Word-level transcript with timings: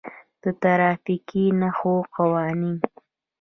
د 0.41 0.43
ترافیکي 0.61 1.45
نښو 1.59 1.95
قوانین: 2.15 2.77